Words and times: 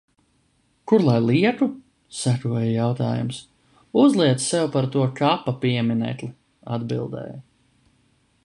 "Kur 0.91 1.03
lai 1.07 1.17
lieku?" 1.25 1.67
sekoja 2.21 2.63
jautājums. 2.77 3.41
"Uzliec 4.07 4.47
sev 4.49 4.67
par 4.77 4.89
to 4.97 5.05
kapa 5.23 5.57
pieminekli," 5.67 6.35
atbildēju. 6.79 7.41